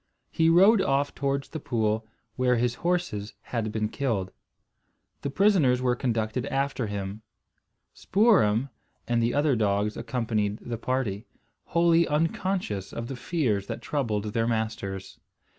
He 0.31 0.49
rode 0.49 0.81
off 0.81 1.13
towards 1.13 1.49
the 1.49 1.59
pool, 1.59 2.07
where 2.35 2.55
his 2.55 2.73
horses 2.81 3.35
had 3.41 3.71
been 3.71 3.87
killed. 3.87 4.31
The 5.21 5.29
prisoners 5.29 5.79
were 5.79 5.95
conducted 5.95 6.47
after 6.47 6.87
him. 6.87 7.21
Spoor'em 7.93 8.69
and 9.07 9.21
the 9.21 9.35
other 9.35 9.55
dogs 9.55 9.95
accompanied 9.95 10.57
the 10.57 10.79
party, 10.79 11.27
wholly 11.65 12.07
unconscious 12.07 12.91
of 12.91 13.09
the 13.09 13.15
fears 13.15 13.67
that 13.67 13.83
troubled 13.83 14.33
their 14.33 14.47
masters. 14.47 15.19